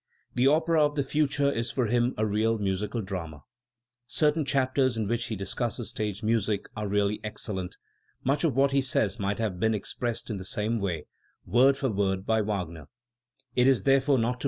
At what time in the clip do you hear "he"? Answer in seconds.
5.27-5.35, 8.71-8.81